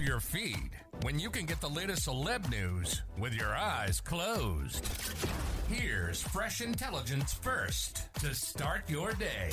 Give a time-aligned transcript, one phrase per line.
[0.00, 0.70] Your feed
[1.02, 4.88] when you can get the latest celeb news with your eyes closed?
[5.68, 9.50] Here's fresh intelligence first to start your day.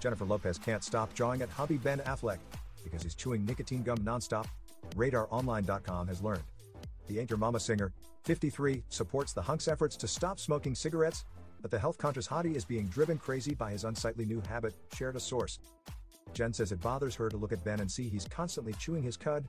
[0.00, 2.38] Jennifer Lopez can't stop jawing at hubby Ben Affleck
[2.82, 4.46] because he's chewing nicotine gum nonstop.
[4.96, 6.44] RadarOnline.com has learned.
[7.06, 7.92] The Ain't Your Mama singer,
[8.24, 11.24] 53, supports the hunk's efforts to stop smoking cigarettes,
[11.60, 15.16] but the health conscious hottie is being driven crazy by his unsightly new habit, shared
[15.16, 15.58] a source.
[16.32, 19.16] Jen says it bothers her to look at Ben and see he's constantly chewing his
[19.16, 19.44] cud,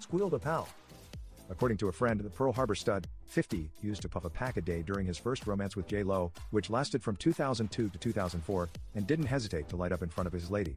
[0.00, 0.68] squealed a pal.
[1.48, 4.60] According to a friend, the Pearl Harbor stud, 50, used to puff a pack a
[4.60, 9.06] day during his first romance with J Lo, which lasted from 2002 to 2004, and
[9.06, 10.76] didn't hesitate to light up in front of his lady.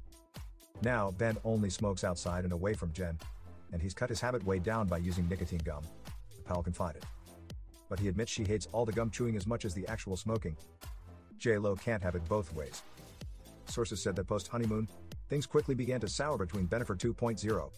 [0.81, 3.17] Now, Ben only smokes outside and away from Jen,
[3.73, 5.83] and he's cut his habit way down by using nicotine gum,
[6.36, 7.03] the pal confided.
[7.89, 10.55] But he admits she hates all the gum chewing as much as the actual smoking.
[11.39, 12.83] J Lo can't have it both ways.
[13.66, 14.88] Sources said that post honeymoon,
[15.30, 17.72] things quickly began to sour between Bennifer 2.0.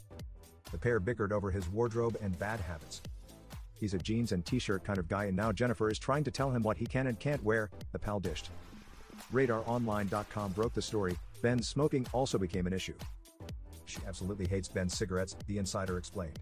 [0.71, 3.01] The pair bickered over his wardrobe and bad habits.
[3.79, 6.49] He's a jeans and t-shirt kind of guy and now Jennifer is trying to tell
[6.49, 8.49] him what he can and can't wear, the pal dished.
[9.33, 12.93] RadarOnline.com broke the story, Ben's smoking also became an issue.
[13.85, 16.39] She absolutely hates Ben's cigarettes, the insider explained.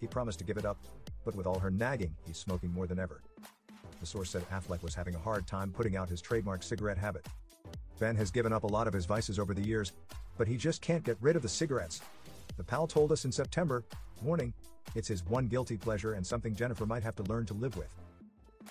[0.00, 0.78] He promised to give it up,
[1.24, 3.20] but with all her nagging, he's smoking more than ever.
[4.00, 7.26] The source said Affleck was having a hard time putting out his trademark cigarette habit.
[8.00, 9.92] Ben has given up a lot of his vices over the years,
[10.36, 12.00] but he just can't get rid of the cigarettes.
[12.56, 13.84] The pal told us in September,
[14.22, 14.52] warning,
[14.94, 17.88] it's his one guilty pleasure and something Jennifer might have to learn to live with.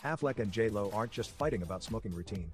[0.03, 2.51] Affleck and J-Lo aren't just fighting about smoking routine.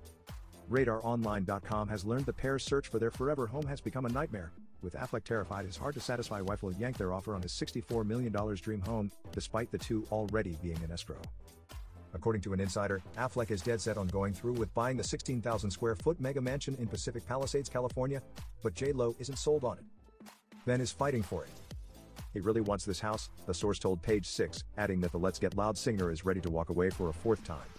[0.69, 4.51] RadarOnline.com has learned the pair's search for their forever home has become a nightmare,
[4.81, 8.05] with Affleck terrified his hard to satisfy wife will yank their offer on his $64
[8.05, 11.21] million dream home, despite the two already being in escrow.
[12.17, 15.69] According to an insider, Affleck is dead set on going through with buying the 16,000
[15.69, 18.23] square foot mega mansion in Pacific Palisades, California,
[18.63, 19.83] but J-Lo isn't sold on it.
[20.65, 21.51] Ben is fighting for it.
[22.33, 25.55] He really wants this house, the source told Page 6, adding that the Let's Get
[25.55, 27.69] Loud singer is ready to walk away for a fourth time.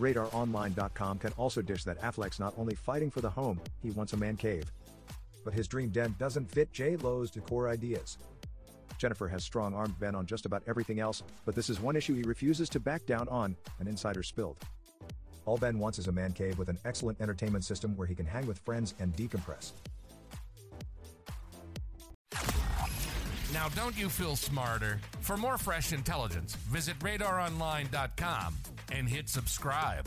[0.00, 4.16] RadarOnline.com can also dish that Affleck's not only fighting for the home, he wants a
[4.16, 4.72] man cave.
[5.44, 8.16] But his dream den doesn't fit J-Lo's decor ideas.
[8.98, 12.14] Jennifer has strong armed Ben on just about everything else, but this is one issue
[12.14, 14.58] he refuses to back down on, an insider spilled.
[15.46, 18.26] All Ben wants is a man cave with an excellent entertainment system where he can
[18.26, 19.72] hang with friends and decompress.
[23.54, 25.00] Now, don't you feel smarter?
[25.20, 28.54] For more fresh intelligence, visit radaronline.com
[28.92, 30.06] and hit subscribe.